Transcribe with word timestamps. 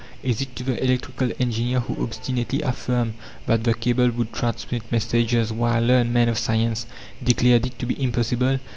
Is 0.23 0.41
it 0.41 0.55
to 0.55 0.63
the 0.63 0.83
electrical 0.83 1.29
engineer 1.39 1.79
who 1.81 2.01
obstinately 2.03 2.63
affirmed 2.63 3.13
that 3.45 3.63
the 3.65 3.75
cable 3.75 4.09
would 4.09 4.33
transmit 4.33 4.91
messages 4.91 5.53
while 5.53 5.79
learned 5.79 6.11
men 6.11 6.27
of 6.27 6.39
science 6.39 6.87
declared 7.23 7.67
it 7.67 7.77
to 7.77 7.85
be 7.85 8.01
impossible? 8.01 8.57